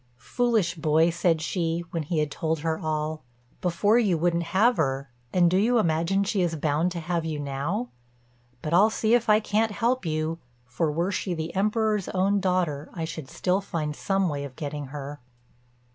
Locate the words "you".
3.99-4.17, 5.57-5.77, 7.23-7.37, 10.03-10.39